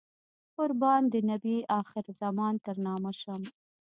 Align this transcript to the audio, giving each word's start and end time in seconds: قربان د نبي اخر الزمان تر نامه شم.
قربان 0.57 1.01
د 1.13 1.15
نبي 1.29 1.57
اخر 1.79 2.03
الزمان 2.11 2.53
تر 2.65 2.75
نامه 2.85 3.11
شم. 3.21 3.41